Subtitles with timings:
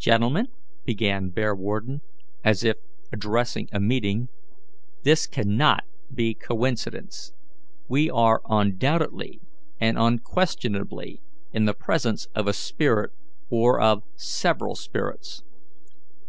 [0.00, 0.48] "Gentlemen,
[0.84, 2.00] began Bearwarden,
[2.42, 2.78] as if
[3.12, 4.30] addressing a meeting,
[5.04, 7.32] "this cannot be coincidence;
[7.86, 9.40] we are undoubtedly
[9.78, 11.22] and unquestionably
[11.52, 13.12] in the presence of a spirit
[13.48, 15.44] or of several spirits.